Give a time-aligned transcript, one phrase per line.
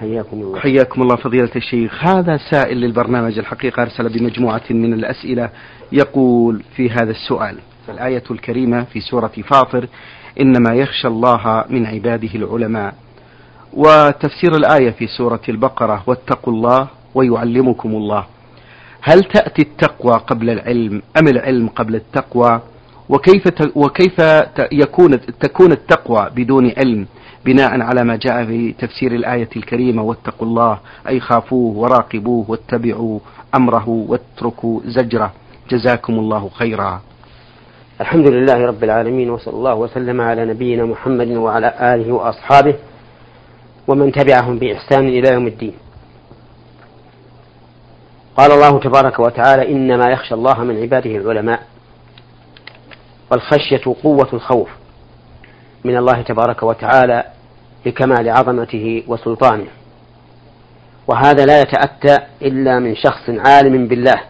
[0.00, 0.60] حياكم الله.
[0.60, 2.04] حياكم الله فضيلة الشيخ.
[2.04, 5.50] هذا سائل للبرنامج الحقيقة أرسل بمجموعة من الأسئلة
[5.92, 7.56] يقول في هذا السؤال
[7.88, 9.86] الآية الكريمة في سورة فاطر
[10.40, 12.94] إنما يخشى الله من عباده العلماء.
[13.72, 18.26] وتفسير الآية في سورة البقرة واتقوا الله ويعلمكم الله.
[19.02, 22.60] هل تأتي التقوى قبل العلم أم العلم قبل التقوى؟
[23.10, 23.44] وكيف
[23.76, 24.22] وكيف
[24.72, 27.06] يكون تكون التقوى بدون علم
[27.44, 30.78] بناء على ما جاء في تفسير الآية الكريمة واتقوا الله
[31.08, 33.18] أي خافوه وراقبوه واتبعوا
[33.54, 35.32] أمره واتركوا زجره.
[35.70, 37.00] جزاكم الله خيرا.
[38.00, 42.74] الحمد لله رب العالمين وصلى الله وسلم على نبينا محمد وعلى آله وأصحابه
[43.88, 45.74] ومن تبعهم بإحسان إلى يوم الدين.
[48.36, 51.60] قال الله تبارك وتعالى إنما يخشى الله من عباده العلماء.
[53.30, 54.68] والخشية قوة الخوف
[55.84, 57.24] من الله تبارك وتعالى
[57.86, 59.66] لكمال عظمته وسلطانه.
[61.06, 64.20] وهذا لا يتأتى إلا من شخص عالم بالله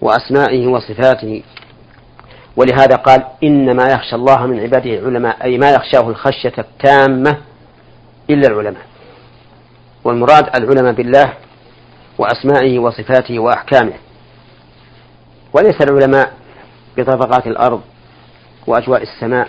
[0.00, 1.42] وأسمائه وصفاته.
[2.56, 7.38] ولهذا قال إنما يخشى الله من عباده العلماء أي ما يخشاه الخشية التامة
[8.30, 8.86] إلا العلماء.
[10.04, 11.32] والمراد العلماء بالله
[12.18, 13.94] وأسمائه وصفاته وأحكامه.
[15.52, 16.37] وليس العلماء
[16.98, 17.80] بطبقات الأرض
[18.66, 19.48] وأجواء السماء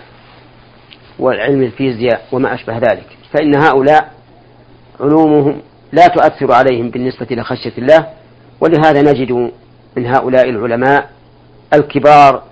[1.18, 3.06] والعلم الفيزياء وما أشبه ذلك.
[3.32, 4.12] فإن هؤلاء
[5.00, 5.60] علومهم
[5.92, 8.06] لا تؤثر عليهم بالنسبة إلى خشية الله
[8.60, 9.32] ولهذا نجد
[9.96, 11.10] من هؤلاء العلماء
[11.74, 12.42] الكبار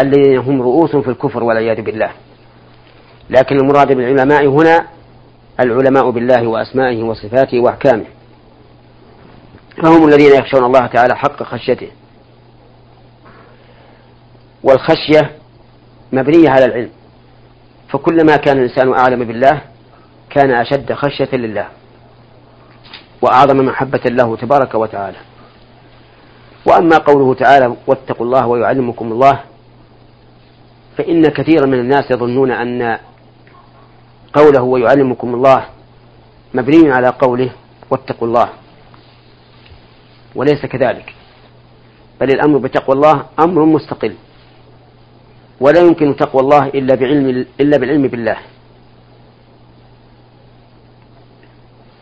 [0.00, 2.10] الذين هم رؤوس في الكفر والعياذ بالله.
[3.30, 4.86] لكن المراد بالعلماء هنا
[5.60, 8.04] العلماء بالله وأسمائه وصفاته وأحكامه.
[9.82, 11.88] فهم الذين يخشون الله تعالى حق خشيته.
[14.62, 15.30] والخشية
[16.12, 16.90] مبنية على العلم.
[17.88, 19.60] فكلما كان الإنسان أعلم بالله
[20.30, 21.68] كان أشد خشية لله
[23.22, 25.16] وأعظم محبة له تبارك وتعالى.
[26.66, 29.40] وأما قوله تعالى واتقوا الله ويعلمكم الله
[30.98, 32.98] فإن كثيرا من الناس يظنون أن
[34.32, 35.66] قوله ويعلمكم الله
[36.54, 37.50] مبني على قوله
[37.90, 38.48] واتقوا الله
[40.34, 41.14] وليس كذلك.
[42.20, 44.14] بل الأمر بتقوى الله أمر مستقل.
[45.60, 48.36] ولا يمكن تقوى الله إلا بعلم إلا بالعلم بالله.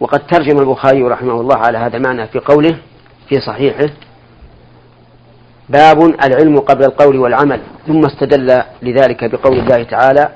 [0.01, 2.79] وقد ترجم البخاري رحمه الله على هذا المعنى في قوله
[3.29, 3.91] في صحيحه
[5.69, 10.29] باب العلم قبل القول والعمل ثم استدل لذلك بقول الله تعالى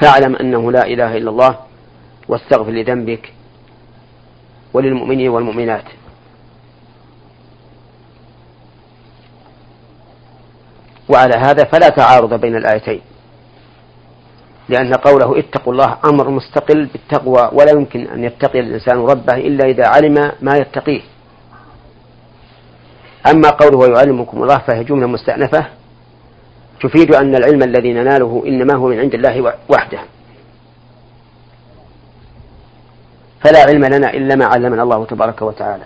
[0.00, 1.58] فاعلم أنه لا إله إلا الله
[2.28, 3.32] واستغفر لذنبك
[4.74, 5.84] وللمؤمنين والمؤمنات.
[11.12, 13.00] وعلى هذا فلا تعارض بين الآيتين.
[14.68, 19.86] لأن قوله اتقوا الله أمر مستقل بالتقوى ولا يمكن أن يتقي الإنسان ربه إلا إذا
[19.86, 21.00] علم ما يتقيه.
[23.26, 25.66] أما قوله ويعلمكم الله فهي جملة مستأنفة.
[26.82, 30.00] تفيد أن العلم الذي نناله إنما هو من عند الله وحده.
[33.40, 35.84] فلا علم لنا إلا ما علمنا الله تبارك وتعالى.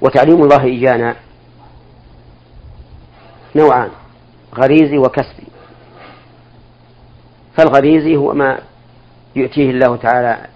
[0.00, 1.16] وتعليم الله إيانا
[3.56, 3.90] نوعان
[4.54, 5.46] غريزي وكسبي.
[7.56, 8.58] فالغريزي هو ما
[9.36, 10.46] يؤتيه الله تعالى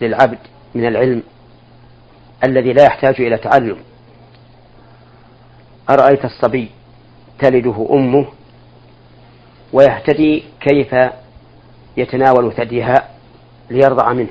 [0.00, 0.38] للعبد
[0.74, 1.22] من العلم
[2.44, 3.76] الذي لا يحتاج إلى تعلم.
[5.90, 6.70] أرأيت الصبي
[7.38, 8.26] تلده أمه
[9.72, 10.94] ويهتدي كيف
[11.96, 13.08] يتناول ثديها
[13.70, 14.28] ليرضع منه؟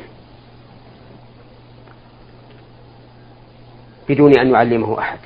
[4.10, 5.20] بدون أن يعلمه أحد.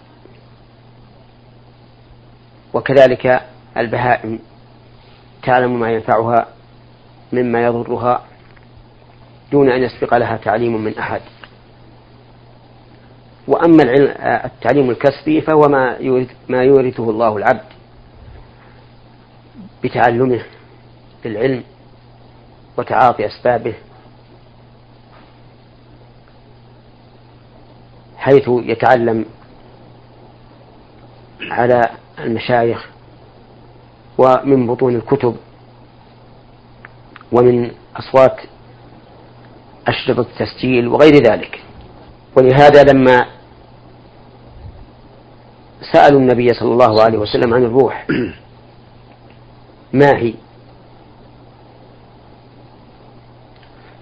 [2.73, 3.41] وكذلك
[3.77, 4.39] البهائم
[5.43, 6.47] تعلم ما ينفعها
[7.33, 8.23] مما يضرها
[9.51, 11.21] دون أن يسبق لها تعليم من أحد.
[13.47, 13.83] وأما
[14.45, 15.97] التعليم الكسبي فهو ما
[16.49, 17.65] ما يورثه الله العبد
[19.83, 20.41] بتعلمه
[21.25, 21.63] للعلم
[22.77, 23.73] وتعاطي أسبابه
[28.17, 29.25] حيث يتعلم
[31.41, 31.81] على
[32.19, 32.89] المشايخ
[34.17, 35.35] ومن بطون الكتب
[37.31, 38.41] ومن أصوات
[39.87, 41.63] أشرطة التسجيل وغير ذلك.
[42.37, 43.25] ولهذا لما
[45.93, 48.07] سألوا النبي صلى الله عليه وسلم عن الروح
[49.93, 50.33] ما هي؟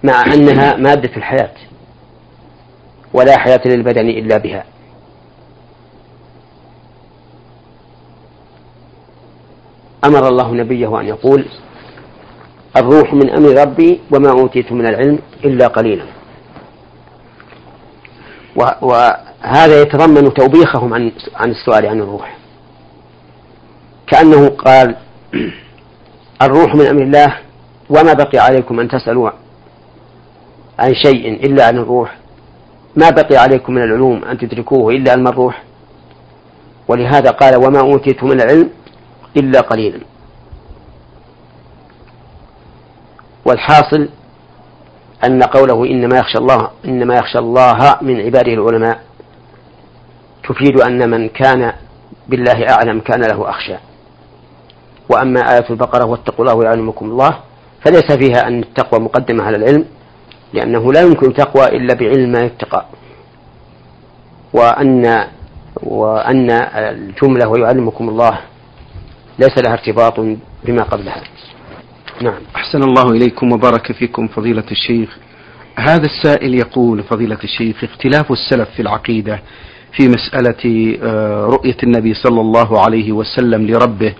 [0.04, 1.54] مع أنها مادة الحياة
[3.12, 4.64] ولا حياة للبدن إلا بها.
[10.04, 11.44] أمر الله نبيه أن يقول
[12.76, 16.04] الروح من أمر ربي وما أوتيت من العلم إلا قليلا.
[18.82, 22.36] وهذا يتضمن توبيخهم عن عن السؤال عن الروح.
[24.06, 24.96] كأنه قال
[26.42, 27.36] الروح من أمر الله
[27.90, 29.30] وما بقي عليكم أن تسألوا
[30.78, 32.16] عن شيء إلا عن الروح.
[32.96, 35.62] ما بقي عليكم من العلوم أن تدركوه إلا علم الروح.
[36.88, 38.70] ولهذا قال وما أوتيتم من العلم
[39.38, 40.00] إلا قليلا.
[43.44, 44.08] والحاصل
[45.24, 49.00] أن قوله إنما يخشى الله إنما يخشى الله من عباده العلماء
[50.48, 51.72] تفيد أن من كان
[52.28, 53.76] بالله أعلم كان له أخشى.
[55.10, 57.38] وأما آية البقرة واتقوا الله ويعلمكم الله
[57.84, 59.84] فليس فيها أن التقوى مقدمة على العلم
[60.52, 62.86] لأنه لا يمكن تقوى إلا بعلم ما يتقى.
[64.52, 65.26] وأن
[65.82, 68.38] وأن الجملة ويعلمكم الله
[69.38, 70.20] ليس لها ارتباط
[70.64, 71.22] بما قبلها.
[72.22, 72.40] نعم.
[72.56, 75.18] أحسن الله إليكم وبارك فيكم فضيلة الشيخ.
[75.78, 79.42] هذا السائل يقول فضيلة الشيخ اختلاف السلف في العقيدة
[79.92, 84.14] في مسألة آه، رؤية النبي صلى الله عليه وسلم لربه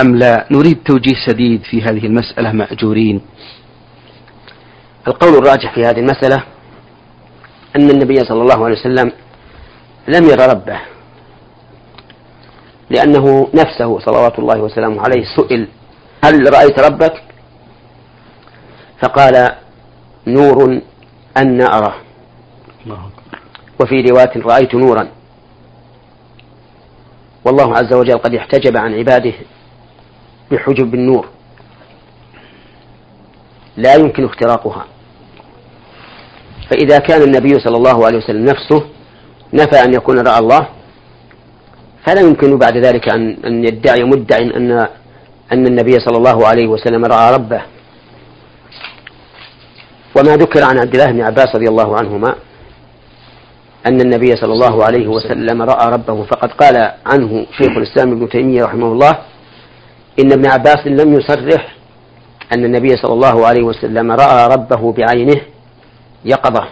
[0.00, 3.20] أم لا؟ نريد توجيه سديد في هذه المسألة مأجورين.
[5.08, 6.42] القول الراجح في هذه المسألة
[7.76, 9.12] أن النبي صلى الله عليه وسلم
[10.08, 10.80] لم ير ربه.
[12.90, 15.68] لأنه نفسه صلوات الله وسلامه عليه سئل
[16.24, 17.22] هل رأيت ربك؟
[19.02, 19.52] فقال
[20.26, 20.80] نور
[21.36, 21.94] أن أراه
[23.80, 25.08] وفي رواية رأيت نورا.
[27.44, 29.34] والله عز وجل قد احتجب عن عباده
[30.50, 31.28] بحجب النور.
[33.76, 34.84] لا يمكن اختراقها.
[36.70, 38.86] فإذا كان النبي صلى الله عليه وسلم نفسه
[39.52, 40.68] نفى أن يكون رأى الله
[42.06, 44.70] فلا يمكن بعد ذلك أن أن يدعي مدع أن
[45.52, 47.62] أن النبي صلى الله عليه وسلم رأى ربه.
[50.18, 52.34] وما ذكر عن عبد الله بن عباس رضي الله عنهما
[53.86, 56.24] أن النبي صلى الله عليه وسلم رأى ربه.
[56.24, 59.18] فقد قال عنه شيخ الإسلام ابن تيمية رحمه الله
[60.20, 61.76] إن ابن عباس لم يصرح
[62.52, 65.40] أن النبي صلى الله عليه وسلم رأى ربه بعينه
[66.24, 66.68] يقظة.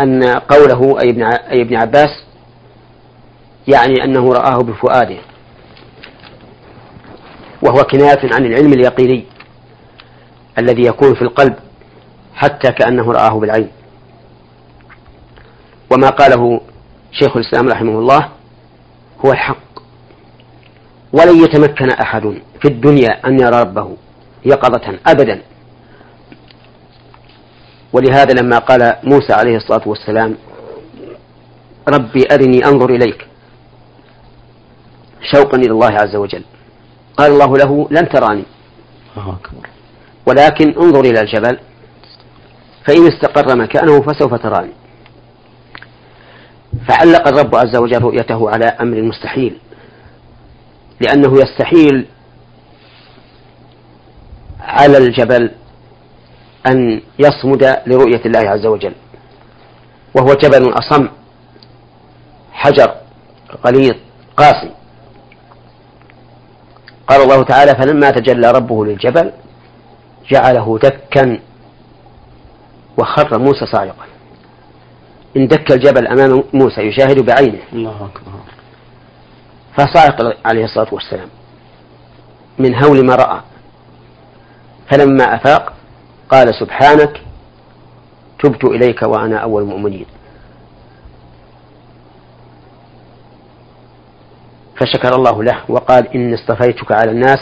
[0.00, 2.24] وأن قوله أي ابن أي ابن عباس
[3.68, 5.18] يعني أنه رآه بفؤاده.
[7.62, 9.24] وهو كناية عن العلم اليقيني
[10.58, 11.54] الذي يكون في القلب
[12.34, 13.68] حتى كأنه رآه بالعين.
[15.92, 16.60] وما قاله
[17.12, 18.28] شيخ الإسلام رحمه الله
[19.26, 19.56] هو الحق.
[21.12, 22.22] ولن يتمكن أحد
[22.62, 23.96] في الدنيا أن يرى ربه
[24.44, 25.42] يقظة أبدا.
[27.92, 30.36] ولهذا لما قال موسى عليه الصلاة والسلام
[31.88, 33.26] ربي أرني أنظر إليك
[35.32, 36.44] شوقا إلى الله عز وجل.
[37.16, 38.44] قال الله له لن تراني.
[40.26, 41.58] ولكن انظر إلى الجبل
[42.84, 44.72] فإن استقر مكانه فسوف تراني.
[46.88, 49.58] فعلق الرب عز وجل رؤيته على أمر مستحيل
[51.00, 52.06] لأنه يستحيل
[54.60, 55.50] على الجبل
[56.66, 58.94] أن يصمد لرؤية الله عز وجل.
[60.14, 61.08] وهو جبل أصم
[62.52, 62.94] حجر
[63.66, 63.94] غليظ
[64.36, 64.70] قاسي
[67.08, 69.32] قال الله تعالى فلما تجلى ربه للجبل
[70.30, 71.40] جعله دكا
[72.98, 74.06] وخر موسى صاعقا.
[75.36, 77.62] اندك الجبل أمام موسى يشاهد بعينه.
[77.72, 78.32] الله أكبر.
[79.78, 81.28] فصعق عليه الصلاة والسلام
[82.58, 83.40] من هول ما رأى.
[84.90, 85.75] فلما أفاق
[86.30, 87.20] قال سبحانك
[88.42, 90.06] تبت إليك وأنا أول المؤمنين.
[94.76, 97.38] فشكر الله له وقال إني اصطفيتك على الناس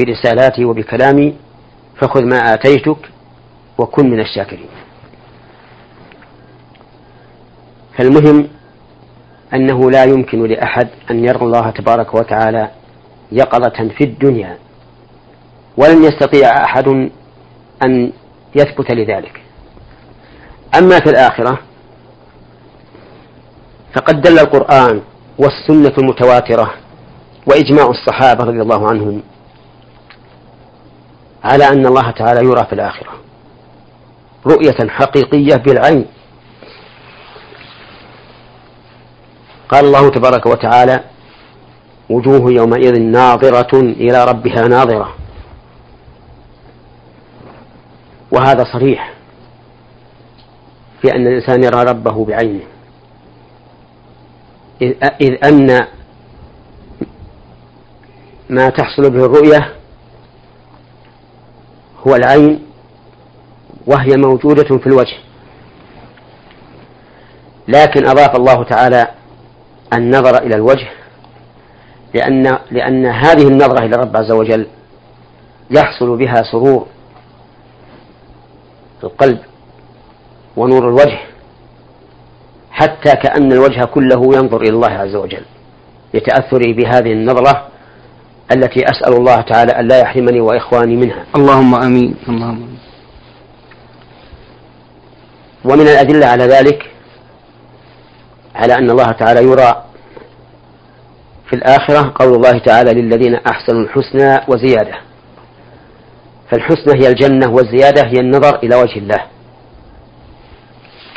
[0.00, 1.36] برسالاتي وبكلامي
[2.00, 2.96] فخذ ما آتيتك
[3.78, 4.68] وكن من الشاكرين.
[7.98, 8.48] فالمهم
[9.54, 12.70] أنه لا يمكن لأحد أن يرى الله تبارك وتعالى
[13.32, 14.58] يقظة في الدنيا
[15.76, 17.10] ولن يستطيع أحد
[17.82, 18.12] أن
[18.54, 19.40] يثبت لذلك.
[20.78, 21.58] أما في الآخرة
[23.94, 25.02] فقد دل القرآن
[25.38, 26.74] والسنة المتواترة
[27.46, 29.22] وإجماع الصحابة رضي الله عنهم
[31.44, 33.10] على أن الله تعالى يرى في الآخرة
[34.46, 36.06] رؤية حقيقية بالعين.
[39.68, 41.00] قال الله تبارك وتعالى
[42.10, 45.14] وجوه يومئذ ناظرة إلى ربها ناظرة.
[48.34, 49.12] وهذا صريح
[51.02, 52.64] في أن الإنسان يرى ربه بعينه.
[55.20, 55.86] إذ أن
[58.50, 59.72] ما تحصل به الرؤية
[62.06, 62.66] هو العين
[63.86, 65.16] وهي موجودة في الوجه.
[67.68, 69.06] لكن أضاف الله تعالى
[69.92, 70.88] النظر إلى الوجه
[72.14, 74.66] لأن لأن هذه النظرة إلى الرب عز وجل
[75.70, 76.86] يحصل بها سرور
[79.04, 79.38] القلب
[80.56, 81.18] ونور الوجه
[82.70, 85.44] حتى كأن الوجه كله ينظر إلى الله عز وجل
[86.14, 87.68] لتأثري بهذه النظرة
[88.52, 91.24] التي أسأل الله تعالى أن لا يحرمني وإخواني منها.
[91.36, 92.14] اللهم آمين.
[92.28, 92.78] اللهم آمين.
[95.64, 96.90] ومن الأدلة على ذلك
[98.54, 99.84] على أن الله تعالى يرى
[101.48, 104.94] في الآخرة قول الله تعالى للذين أحسنوا الحسنى وزيادة.
[106.50, 109.20] فالحسنى هي الجنة والزيادة هي النظر إلى وجه الله.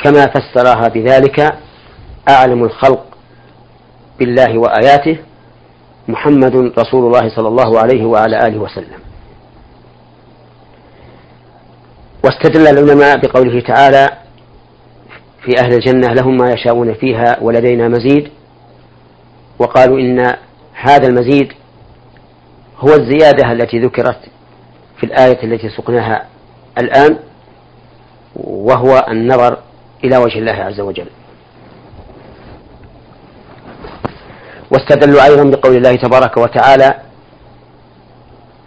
[0.04, 1.58] كما فسرها بذلك
[2.28, 3.04] أعلم الخلق
[4.18, 5.18] بالله وآياته
[6.08, 8.98] محمد رسول الله صلى الله عليه وعلى آله وسلم.
[12.24, 14.08] واستدل العلماء بقوله تعالى
[15.44, 18.28] في أهل الجنة لهم ما يشاءون فيها ولدينا مزيد
[19.58, 20.34] وقالوا إن
[20.74, 21.52] هذا المزيد
[22.78, 24.18] هو الزيادة التي ذكرت
[24.98, 26.26] في الآية التي سقناها
[26.78, 27.18] الآن
[28.36, 29.58] وهو النظر
[30.04, 31.06] إلى وجه الله عز وجل.
[34.70, 36.94] واستدلوا أيضا بقول الله تبارك وتعالى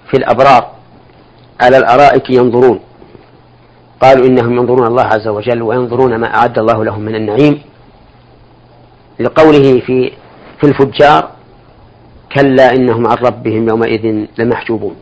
[0.10, 0.72] في الأبرار
[1.62, 2.80] على الأرائك ينظرون.
[4.02, 7.62] قالوا إنهم ينظرون الله عز وجل وينظرون ما أعد الله لهم من النعيم.
[9.20, 10.12] لقوله في
[10.60, 11.32] في الفجار
[12.36, 14.96] كلا إنهم عن ربهم يومئذ لمحجوبون.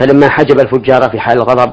[0.00, 1.72] فلما حجب الفجار في حال الغضب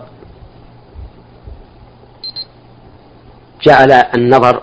[3.62, 4.62] جعل النظر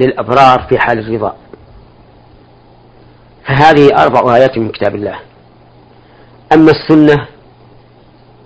[0.00, 1.36] للأبرار في حال الرضا.
[3.46, 5.18] فهذه أربع آيات من كتاب الله.
[6.52, 7.26] أما السنة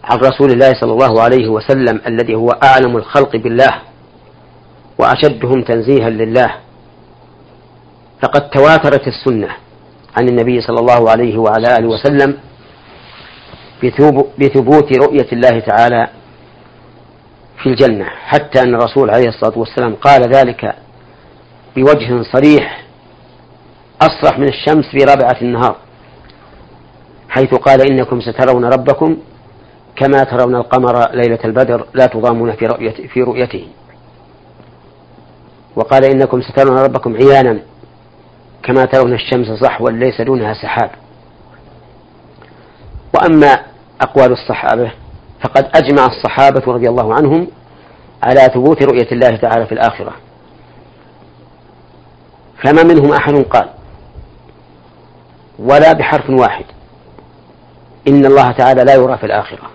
[0.04, 3.70] عن رسول الله صلى الله عليه وسلم الذي هو أعلم الخلق بالله
[4.98, 6.54] وأشدهم تنزيها لله
[8.22, 9.48] فقد تواترت السنة
[10.16, 12.38] عن النبي صلى الله عليه وعلى آله وسلم
[14.38, 16.08] بثبوت رؤية الله تعالى
[17.62, 20.74] في الجنة حتى أن الرسول عليه الصلاة والسلام قال ذلك
[21.76, 22.84] بوجه صريح
[24.02, 25.76] أصرح من الشمس في رابعة النهار
[27.28, 29.16] حيث قال إنكم سترون ربكم
[29.96, 33.68] كما ترون القمر ليلة البدر لا تضامون في رؤيته, في رؤيته.
[35.76, 37.58] وقال إنكم سترون ربكم عيانا
[38.62, 40.90] كما ترون الشمس صحوا ليس دونها سحاب.
[43.14, 43.60] وأما
[44.00, 44.92] أقوال الصحابة
[45.40, 47.46] فقد أجمع الصحابة رضي الله عنهم
[48.22, 50.12] على ثبوت رؤية الله تعالى في الآخرة.
[52.64, 53.68] فما منهم أحد قال
[55.58, 56.64] ولا بحرف واحد
[58.08, 59.70] إن الله تعالى لا يرى في الآخرة.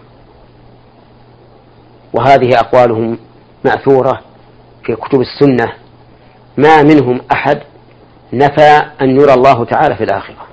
[2.13, 3.17] وهذه أقوالهم
[3.65, 4.21] مأثورة
[4.85, 5.73] في كتب السنة.
[6.57, 7.59] ما منهم أحد
[8.33, 10.47] نفى أن يرى الله تعالى في الآخرة.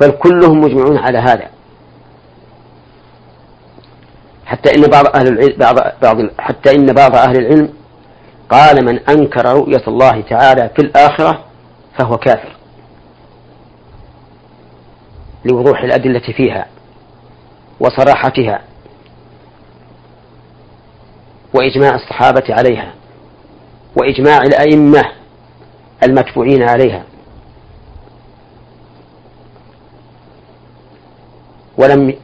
[0.00, 1.55] بل كلهم مجمعون على هذا.
[4.46, 7.72] حتى إن بعض أهل العلم بعض بعض حتى إن بعض أهل العلم
[8.50, 11.44] قال من أنكر رؤية الله تعالى في الآخرة
[11.98, 12.56] فهو كافر.
[15.44, 16.66] لوضوح الأدلة فيها
[17.80, 18.60] وصراحتها
[21.54, 22.94] وإجماع الصحابة عليها
[23.96, 25.02] وإجماع الأئمة
[26.02, 27.02] المتبوعين عليها.
[31.78, 32.14] ولم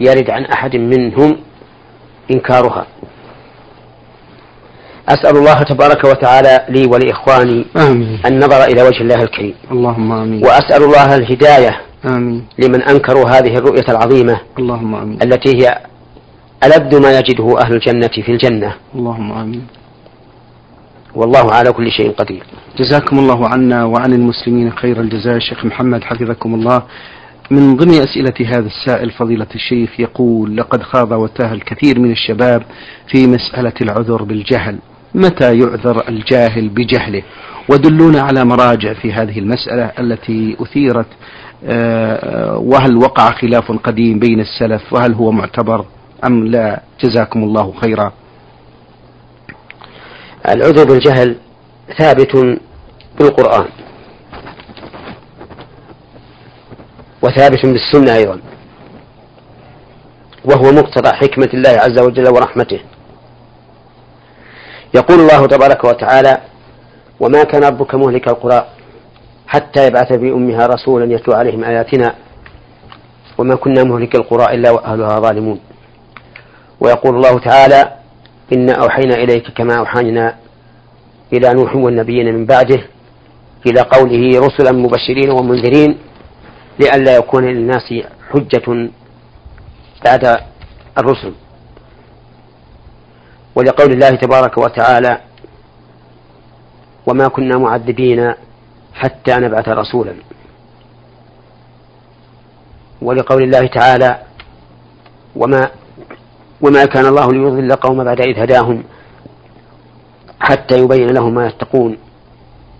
[0.00, 1.36] يرد عن أحد منهم
[2.30, 2.86] إنكارها.
[5.08, 8.20] أسأل الله تبارك وتعالى لي ولإخواني آمين.
[8.26, 9.54] النظر إلى وجه الله الكريم.
[9.72, 10.44] اللهم آمين.
[10.44, 12.46] وأسأل الله الهداية آمين.
[12.58, 15.18] لمن أنكروا هذه الرؤية العظيمة اللهم آمين.
[15.22, 15.78] التي هي
[16.64, 18.74] ألذ ما يجده أهل الجنة في الجنة.
[18.94, 19.66] اللهم آمين.
[21.14, 22.42] والله على كل شيء قدير.
[22.78, 25.38] جزاكم الله عنا وعن المسلمين خير الجزاء.
[25.38, 26.82] شيخ محمد حفظكم الله.
[27.50, 32.62] من ضمن أسئلة هذا السائل فضيلة الشيخ يقول لقد خاض وتاه الكثير من الشباب
[33.08, 34.78] في مسألة العذر بالجهل.
[35.14, 37.22] متى يعذر الجاهل بجهله؟
[37.68, 41.06] ودلونا على مراجع في هذه المسألة التي أثيرت
[41.64, 45.84] آه، وهل وقع خلاف قديم بين السلف؟ وهل هو معتبر
[46.26, 48.12] أم لا؟ جزاكم الله خيرا.
[50.48, 51.36] العذر بالجهل
[51.98, 52.60] ثابت
[53.20, 53.66] بالقرآن.
[57.24, 58.40] وثابت بالسنة أيضا.
[60.44, 62.80] وهو مقتضى حكمة الله عز وجل ورحمته.
[64.94, 66.38] يقول الله تبارك وتعالى
[67.20, 68.66] وما كان ربك مهلك القرى
[69.46, 72.14] حتى يبعث في أمها رسولا يتلو عليهم آياتنا.
[73.38, 75.60] وما كنا مهلك القرى إلا وأهلها ظالمون.
[76.80, 77.92] ويقول الله تعالى
[78.52, 80.36] إنا أوحينا إليك كما أوحينا
[81.32, 82.80] إلى نوح والنبيين من بعده
[83.66, 85.98] إلى قوله رسلا مبشرين ومنذرين
[86.78, 87.94] لئلا يكون للناس
[88.30, 88.90] حجة
[90.04, 90.40] بعد
[90.98, 91.32] الرسل.
[93.54, 95.20] ولقول الله تبارك وتعالى
[97.06, 98.34] وما كنا معذبين
[98.94, 100.14] حتى نبعث رسولا.
[103.02, 104.22] ولقول الله تعالى
[105.36, 105.70] وما
[106.60, 108.84] وما كان الله ليضل قوم بعد إذ هداهم
[110.40, 111.98] حتى يبين لهم ما يتقون.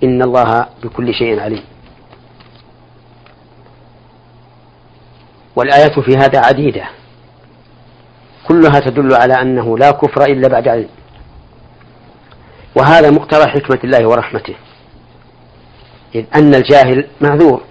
[0.05, 1.65] إن الله بكل شيء عليم.
[5.57, 6.85] والآيات في هذا عديدة.
[8.49, 10.89] كلها تدل على أنه لا كفر إلا بعد علم.
[12.77, 14.55] وهذا مقتضى حكمة الله ورحمته.
[16.15, 17.63] إذ أن الجاهل معذور.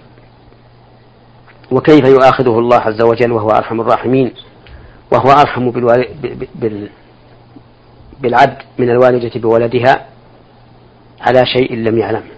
[1.70, 4.32] وكيف يؤاخذه الله عز وجل وهو أرحم الراحمين؟
[5.12, 6.88] وهو أرحم بال...
[8.20, 10.06] بالعبد من الوالدة بولدها
[11.20, 12.33] على شيء لم يعلم.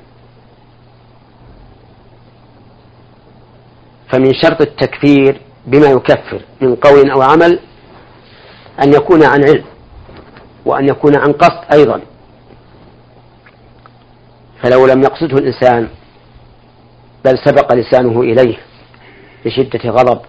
[4.17, 7.59] فمن شرط التكفير بما يكفر من قول أو عمل
[8.83, 9.65] أن يكون عن علم
[10.65, 12.01] وأن يكون عن قصد أيضا.
[14.63, 15.89] فلو لم يقصده الإنسان
[17.25, 18.57] بل سبق لسانه إليه
[19.45, 20.21] لشدة غضب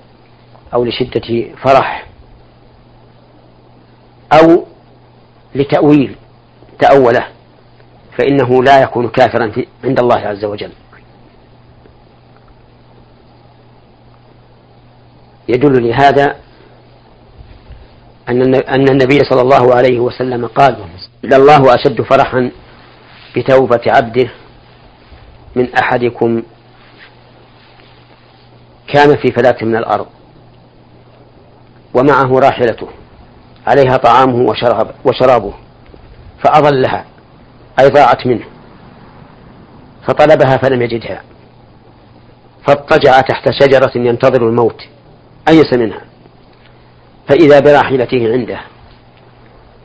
[0.74, 2.08] أو لشدة فرح
[4.34, 4.65] أو
[5.56, 6.15] لتأويل
[6.79, 7.27] تأوله
[8.17, 9.51] فإنه لا يكون كافرا
[9.84, 10.72] عند الله عز وجل.
[15.48, 16.36] يدل لهذا
[18.30, 20.77] أن أن النبي صلى الله عليه وسلم قال
[21.24, 22.51] لله أشد فرحا
[23.36, 24.30] بتوبة عبده
[25.56, 26.44] من أحدكم
[28.94, 30.08] كان في فلاة من الأرض
[31.94, 32.88] ومعه راحلته
[33.68, 35.53] عليها طعامه وشراب وشرابه
[36.44, 37.05] فأضلها
[37.79, 38.46] أي ضاعت منه
[40.07, 41.22] فطلبها فلم يجدها
[42.68, 44.81] فاضطجع تحت شجرة ينتظر الموت.
[45.50, 46.01] أيس منها.
[47.29, 48.60] فإذا براحلته عنده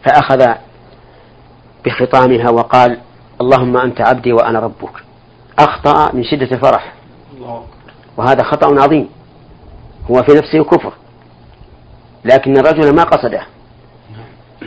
[0.04, 0.54] فأخذ
[1.84, 2.98] بخطامها وقال
[3.40, 5.02] اللهم أنت عبدي وأنا ربك.
[5.58, 6.92] أخطأ من شدة الفرح.
[8.16, 9.08] وهذا خطأ عظيم.
[10.10, 10.92] هو في نفسه كفر.
[12.24, 13.46] لكن الرجل ما قصده.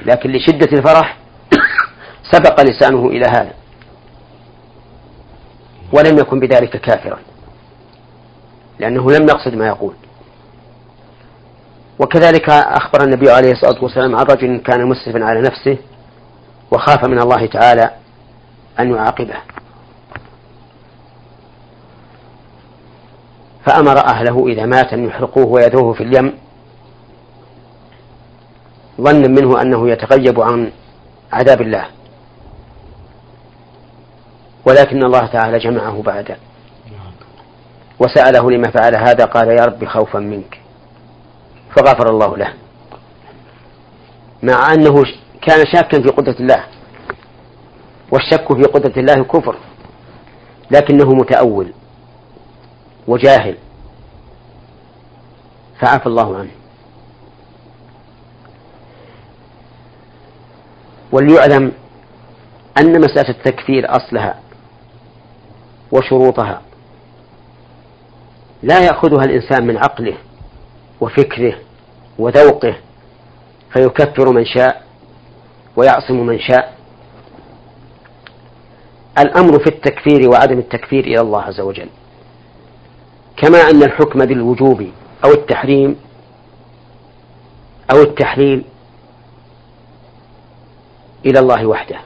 [0.05, 1.17] لكن لشدة الفرح
[2.31, 3.53] سبق لسانه إلى هذا.
[5.93, 7.19] ولم يكن بذلك كافرا.
[8.79, 9.93] لأنه لم يقصد ما يقول.
[11.99, 15.77] وكذلك أخبر النبي عليه الصلاة والسلام عن رجل كان مسرفا على نفسه
[16.71, 17.91] وخاف من الله تعالى
[18.79, 19.35] أن يعاقبه.
[23.65, 26.33] فأمر أهله إذا مات أن يحرقوه ويذوه في اليم.
[29.01, 30.71] ظنا منه أنه يتغيب عن
[31.33, 31.85] عذاب الله.
[34.65, 36.37] ولكن الله تعالى جمعه بعد.
[37.99, 40.64] وسأله لما فعل هذا قال يا رب خوفا منك.
[41.75, 42.53] فغفر الله له.
[44.43, 45.03] مع أنه
[45.41, 46.63] كان شاكا في قدرة الله.
[48.11, 49.55] والشك في قدرة الله كفر.
[50.71, 51.73] لكنه متأول.
[53.07, 53.57] وجاهل.
[55.81, 56.51] فعفى الله عنه.
[61.11, 61.71] وليعلم
[62.77, 64.39] أن مسألة التكفير أصلها
[65.91, 66.61] وشروطها
[68.63, 70.17] لا يأخذها الإنسان من عقله
[71.01, 71.55] وفكره
[72.19, 72.75] وذوقه
[73.73, 74.83] فيكفر من شاء
[75.75, 76.75] ويعصم من شاء.
[79.19, 81.89] الأمر في التكفير وعدم التكفير إلى الله عز وجل.
[83.37, 84.87] كما أن الحكم بالوجوب
[85.25, 85.95] أو التحريم
[87.91, 88.65] أو التحليل
[91.25, 91.97] إلى الله وحده.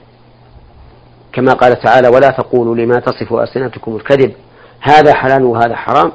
[1.34, 4.34] كما قال تعالى ولا تقولوا لما تصف ألسنتكم الكذب
[4.80, 6.12] هذا حلال وهذا حرام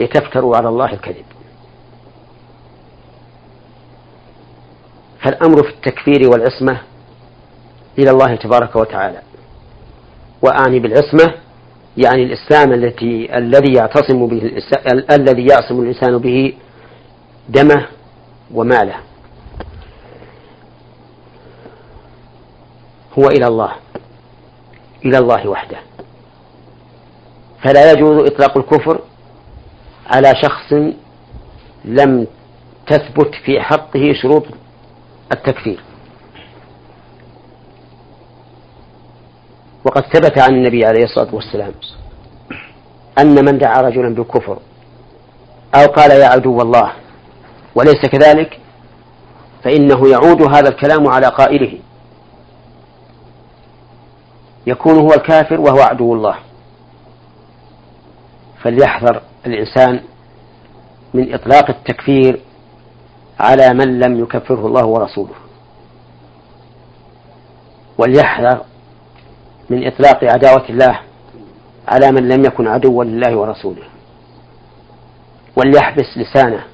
[0.00, 1.24] لتفتروا على الله الكذب.
[5.22, 6.80] فالأمر في التكفير والعصمة
[7.98, 9.22] إلى الله تبارك وتعالى؟
[10.42, 11.34] وأعني بالعصمة
[11.96, 14.52] يعني الإسلام التي الذي يعتصم به
[15.10, 16.54] الذي يعصم الإنسان به
[17.48, 17.86] دمه
[18.54, 18.94] وماله.
[23.18, 23.72] هو إلى الله.
[25.04, 25.78] إلى الله وحده.
[27.64, 29.00] فلا يجوز إطلاق الكفر
[30.06, 30.72] على شخص
[31.84, 32.26] لم
[32.86, 34.44] تثبت في حقه شروط
[35.32, 35.80] التكفير.
[39.84, 41.72] وقد ثبت عن النبي عليه الصلاة والسلام
[43.18, 44.58] أن من دعا رجلا بالكفر
[45.74, 46.92] أو قال يا عدو الله
[47.74, 48.60] وليس كذلك
[49.64, 51.78] فإنه يعود هذا الكلام على قائله.
[54.66, 56.38] يكون هو الكافر وهو عدو الله.
[58.62, 60.00] فليحذر الإنسان
[61.14, 62.40] من إطلاق التكفير
[63.40, 65.34] على من لم يكفره الله ورسوله.
[67.98, 68.64] وليحذر
[69.70, 71.00] من إطلاق عداوة الله
[71.88, 73.84] على من لم يكن عدوا لله ورسوله.
[75.56, 76.64] وليحبس لسانه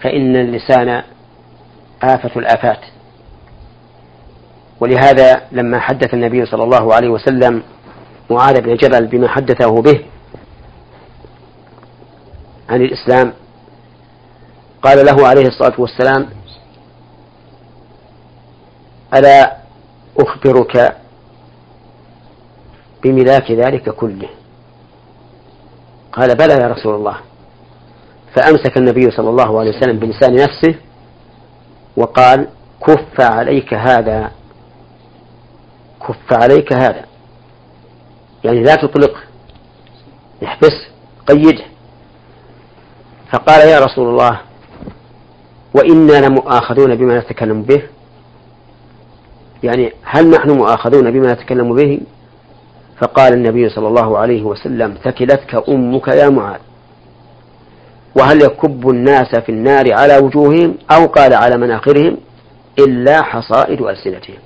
[0.00, 1.02] فإن اللسان
[2.02, 2.80] آفة الآفات.
[4.80, 7.62] ولهذا لما حدث النبي صلى الله عليه وسلم
[8.30, 10.04] معاذ بن جبل بما حدثه به
[12.68, 13.32] عن الإسلام
[14.82, 16.28] قال له عليه الصلاة والسلام
[19.14, 19.56] ألا
[20.18, 20.96] أخبرك
[23.02, 24.28] بملاك ذلك كله?
[26.12, 27.16] قال بلى يا رسول الله.
[28.34, 30.74] فأمسك النبي صلى الله عليه وسلم بلسان نفسه
[31.96, 32.48] وقال
[32.86, 34.30] كف عليك هذا
[36.08, 37.04] كف عليك هذا.
[38.44, 39.20] يعني لا تطلقه
[40.44, 40.86] احبسه
[41.28, 41.64] قيده
[43.32, 44.40] فقال يا رسول الله
[45.74, 47.82] وإنا لمؤاخذون بما نتكلم به.
[49.62, 52.00] يعني هل نحن مؤاخذون بما نتكلم به؟
[53.00, 56.60] فقال النبي صلى الله عليه وسلم ثكلتك أمك يا معاذ.
[58.18, 62.16] وهل يكب الناس في النار على وجوههم أو قال على مناخرهم؟
[62.78, 64.38] إلا حصائد ألسنتهم.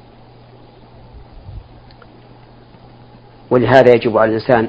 [3.50, 4.68] ولهذا يجب على الإنسان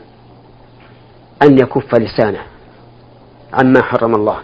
[1.42, 2.42] أن يكف لسانه
[3.54, 4.38] عما حرم الله.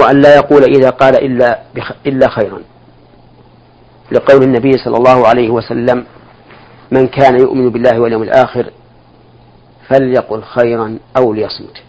[0.00, 1.58] وأن لا يقول إذا قال إلا
[2.06, 2.60] إلا خيرا.
[4.12, 6.04] لقول النبي صلى الله عليه وسلم
[6.90, 8.70] من كان يؤمن بالله واليوم الآخر
[9.88, 11.82] فليقل خيرا أو ليصمت.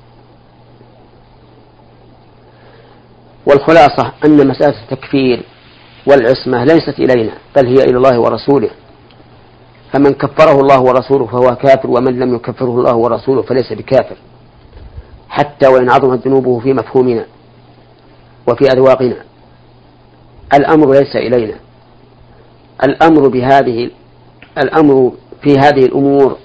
[3.45, 5.43] والخلاصة أن مسألة التكفير
[6.08, 8.69] والعصمة ليست إلينا بل هي إلى الله ورسوله.
[9.93, 14.15] فمن كفره الله ورسوله فهو كافر ومن لم يكفره الله ورسوله فليس بكافر.
[15.30, 17.26] حتى وإن عظمت ذنوبه في مفهومنا.
[18.47, 19.25] وفي أذواقنا.
[20.54, 21.56] الأمر ليس إلينا.
[22.84, 23.91] الأمر بهذه
[24.58, 26.38] الأمر في هذه الأمور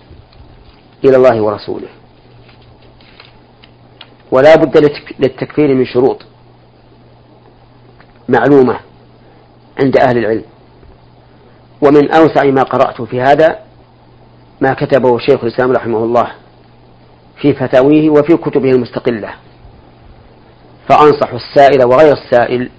[1.05, 1.89] إلى الله ورسوله.
[4.33, 6.23] ولا بد للتكفير من شروط
[8.29, 8.81] معلومة
[9.83, 10.45] عند أهل العلم.
[11.83, 13.59] ومن أوسع ما قرأت في هذا
[14.61, 16.33] ما كتبه شيخ الإسلام رحمه الله
[17.41, 19.35] في فتاويه وفي كتبه المستقلة.
[20.89, 22.71] فأنصح السائل وغير السائل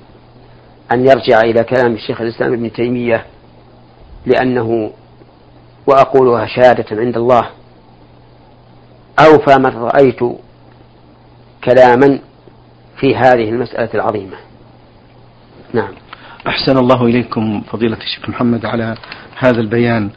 [0.92, 3.26] أن يرجع إلى كلام الشيخ الإسلام ابن تيمية
[4.26, 4.92] لأنه
[5.88, 7.50] وأقولها شهادة عند الله.
[9.20, 10.20] أوفى من رأيت
[11.64, 12.20] كلاما
[13.00, 14.38] في هذه المسألة العظيمة.
[15.74, 15.94] نعم.
[16.48, 18.96] أحسن الله إليكم فضيلة الشيخ محمد على
[19.38, 20.10] هذا البيان.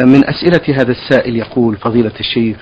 [0.00, 2.56] من أسئلة هذا السائل يقول فضيلة الشيخ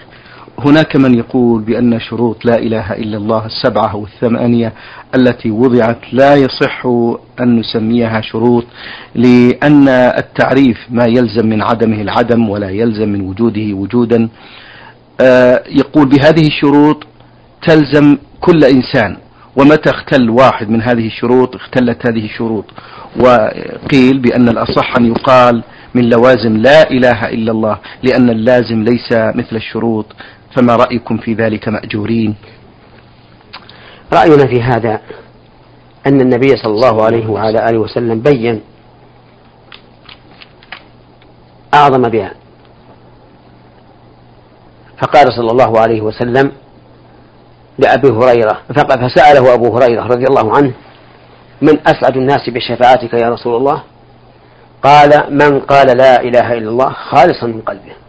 [0.59, 4.73] هناك من يقول بأن شروط لا إله إلا الله السبعة أو الثمانية
[5.15, 6.87] التي وضعت لا يصح
[7.41, 8.65] أن نسميها شروط
[9.15, 14.29] لأن التعريف ما يلزم من عدمه العدم ولا يلزم من وجوده وجودا.
[15.21, 17.07] آه، يقول بهذه الشروط
[17.67, 19.17] تلزم كل إنسان.
[19.57, 22.65] ومتى اختل واحد من هذه الشروط؟ اختلت هذه الشروط.
[23.21, 25.63] وقيل بأن الأصح أن يقال
[25.95, 30.07] من لوازم لا إله إلا الله لأن اللازم ليس مثل الشروط
[30.57, 32.35] فما رأيكم في ذلك مأجورين؟
[34.13, 35.01] رأينا في هذا
[36.07, 38.61] أن النبي صلى الله عليه وعلى آله وسلم بين
[41.75, 42.35] أعظم بها.
[45.03, 46.53] فقال صلى الله عليه وسلم
[47.79, 50.73] لأبي هريرة فسأله أبو هريرة رضي الله عنه
[51.63, 53.83] من أسعد الناس بشفاعتك يا رسول الله؟
[54.83, 58.04] قال من قال لا إله إلا الله خالصا من قلبه.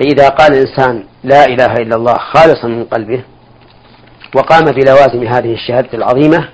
[0.00, 3.24] فإذا قال الإنسان لا إله إلا الله خالصا من قلبه
[4.34, 6.48] وقام بلوازم هذه الشهادة العظيمة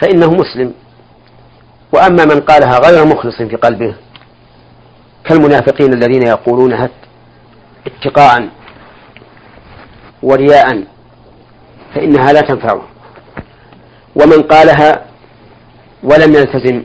[0.00, 0.74] فإنه مسلم.
[1.92, 3.94] وأما من قالها غير مخلص في قلبه
[5.24, 6.88] كالمنافقين الذين يقولونها
[7.86, 8.48] اتقاء
[10.22, 10.84] ورياء
[11.94, 12.82] فإنها لا تنفعه
[14.16, 15.06] ومن قالها
[16.02, 16.84] ولم يلتزم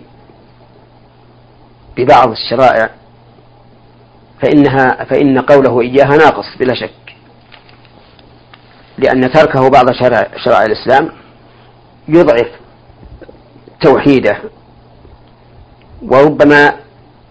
[1.97, 2.89] ببعض الشرائع
[4.41, 7.15] فإنها فإن قوله إياها ناقص بلا شك.
[8.97, 9.85] لأن تركه بعض
[10.45, 11.09] شرائع الإسلام
[12.07, 12.47] يضعف
[13.81, 14.37] توحيده
[16.01, 16.73] وربما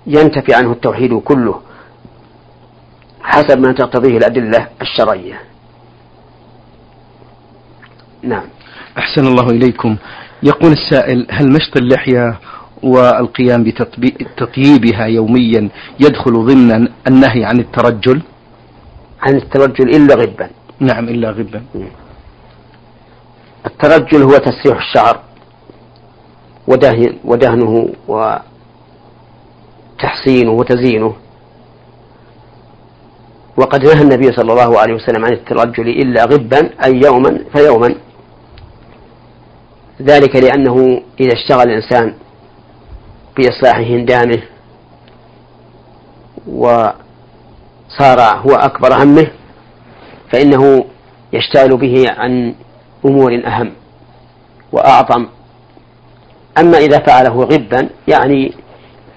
[0.07, 1.61] ينتفي عنه التوحيد كله
[3.23, 5.41] حسب ما تقتضيه الأدلة الشرعية.
[8.23, 8.45] نعم.
[8.99, 9.97] أحسن الله إليكم.
[10.43, 12.39] يقول السائل هل مشط اللحية
[12.83, 13.65] والقيام
[13.99, 15.69] بتطييبها يوميا
[16.01, 18.23] يدخل ضمن النهي عن الترجل؟
[19.23, 20.51] عن الترجل إلا غبا.
[20.81, 21.63] نعم إلا غبا.
[23.67, 25.21] الترجل هو تسريح الشعر
[26.69, 27.89] ودهن ودهنه
[29.99, 31.15] وتحسينه وتزيينه
[33.57, 37.95] وقد نهى النبي صلى الله عليه وسلم عن الترجل إلا غبا أي يوما فيوما.
[40.03, 42.15] ذلك لأنه إذا اشتغل الإنسان
[43.37, 44.43] بإصلاح هندامه
[46.47, 49.27] وصار هو أكبر همه
[50.33, 50.85] فإنه
[51.33, 52.55] يشتغل به عن
[53.05, 53.73] أمور أهم
[54.73, 55.27] وأعظم.
[56.59, 58.53] أما إذا فعله غبا يعني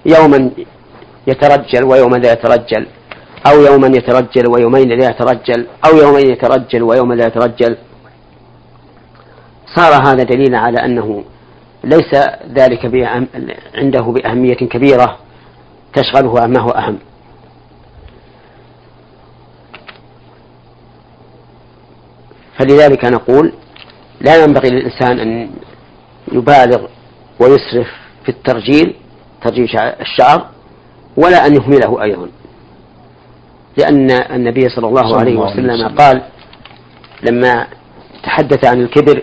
[0.06, 0.50] يوما
[1.26, 2.86] يترجل ويوما لا يترجل
[3.46, 7.76] أو يوما يترجل ويومين لا يترجل أو يومين يترجل ويوما لا يترجل.
[9.76, 11.24] صار هذا دليلا على أنه
[11.84, 12.14] ليس
[12.54, 13.28] ذلك بأهم
[13.74, 15.18] عنده بأهمية كبيرة
[15.92, 16.98] تشغله ما هو أهم.
[22.58, 23.52] فلذلك نقول
[24.20, 25.50] لا ينبغي للإنسان أن
[26.32, 26.86] يبالغ
[27.40, 27.88] ويسرف
[28.24, 28.94] في الترجيل
[29.42, 29.68] ترجيل
[30.00, 30.46] الشعر
[31.16, 32.28] ولا أن يهمله أيضا.
[33.78, 35.88] لأن النبي صلى الله عليه وسلم.
[35.96, 36.22] قال
[37.22, 37.66] لما
[38.22, 39.22] تحدث عن الكبر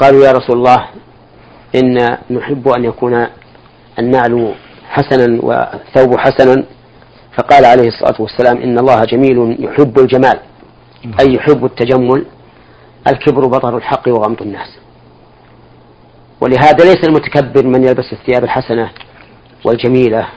[0.00, 0.88] قالوا يا رسول الله
[1.74, 3.26] إن نحب أن يكون
[3.98, 4.54] النعل
[4.88, 6.64] حسنا والثوب حسنا.
[7.38, 10.38] فقال عليه الصلاة والسلام إن الله جميل يحب الجمال
[11.20, 12.26] أي يحب التجمل
[13.08, 14.78] الكبر بطر الحق وغمط الناس.
[16.40, 18.90] ولهذا ليس المتكبر من يلبس الثياب الحسنة
[19.64, 20.28] والجميلة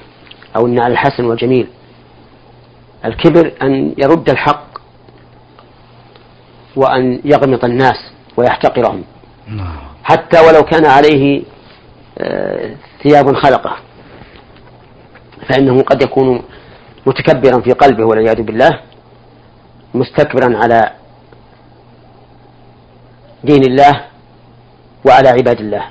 [0.56, 1.68] أو النعل الحسن والجميل.
[3.06, 4.66] الكبر أن يرد الحق
[6.76, 9.04] وأن يغمط الناس ويحتقرهم.
[9.48, 9.85] نعم.
[10.06, 11.44] حتى ولو كان عليه
[12.18, 13.78] آه، ثياب خلقه.
[15.50, 16.44] فإنه قد يكون
[17.06, 18.80] متكبرا في قلبه والعياذ بالله
[19.94, 20.92] مستكبرا على
[23.44, 24.02] دين الله
[25.06, 25.86] وعلى عباد الله.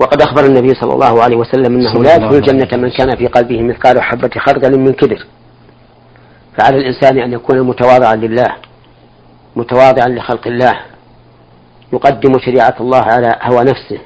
[0.00, 3.62] وقد أخبر النبي صلى الله عليه وسلم أنه لا يدخل الجنة من كان في قلبه
[3.62, 5.26] مثقال حبة خردل من كبر.
[6.56, 8.56] فعلى الإنسان أن يكون متواضعا لله
[9.56, 10.91] متواضعا لخلق الله.
[11.92, 13.98] يقدم شريعة الله على هوى نفسه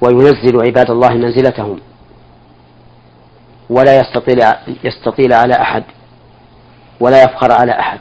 [0.00, 1.80] وينزل عباد الله منزلتهم
[3.70, 4.38] ولا يستطيل
[4.84, 5.84] يستطيل على أحد
[7.00, 7.98] ولا يفخر على أحد.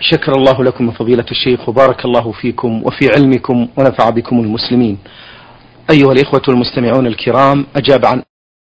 [0.00, 4.98] شكر الله لكم فضيلة الشيخ وبارك الله فيكم وفي علمكم ونفع بكم المسلمين.
[5.90, 8.22] أيها الإخوة المستمعون الكرام أجاب عن